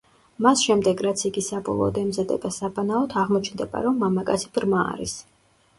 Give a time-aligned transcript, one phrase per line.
[0.43, 5.17] მას შემდეგ, რაც იგი საბოლოოდ ემზადება საბანაოდ, აღმოჩნდება, რომ მამაკაცი ბრმა არის.